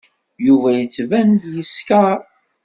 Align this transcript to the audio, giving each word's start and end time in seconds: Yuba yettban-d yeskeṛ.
Yuba 0.45 0.69
yettban-d 0.77 1.43
yeskeṛ. 1.55 2.19